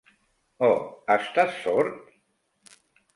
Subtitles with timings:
[0.67, 0.69] O
[1.15, 2.01] estàs sord?